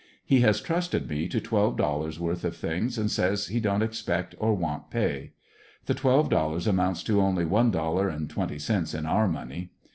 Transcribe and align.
He 0.25 0.39
has 0.39 0.59
trusted 0.61 1.07
me 1.07 1.27
to 1.27 1.39
twelve 1.39 1.77
dollars 1.77 2.19
worth 2.19 2.43
of 2.43 2.55
things 2.57 2.97
and 2.97 3.11
says 3.11 3.49
he 3.49 3.59
don't 3.59 3.83
expect 3.83 4.33
or 4.39 4.55
want 4.55 4.89
pay. 4.89 5.33
The 5.85 5.93
twelve 5.93 6.27
dollars 6.27 6.65
amounts 6.65 7.03
to 7.03 7.21
only 7.21 7.45
one 7.45 7.69
dollar 7.69 8.09
and 8.09 8.27
twenty 8.27 8.57
cents 8.57 8.95
in 8.95 9.05
our 9.05 9.27
money. 9.27 9.73